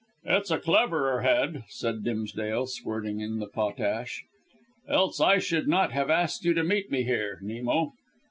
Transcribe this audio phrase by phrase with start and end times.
[0.23, 4.23] "It's a cleverer head," said Dimsdale, squirting in the potash.
[4.89, 7.93] "Else I should not have asked you to meet me here Nemo."